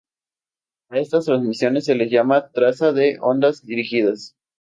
A 0.89 0.97
estas 0.97 1.25
transmisiones 1.27 1.85
se 1.85 1.93
les 1.93 2.09
llama 2.09 2.47
'traza 2.53 2.91
de 2.91 3.19
ondas 3.21 3.63
dirigidas'. 3.63 4.35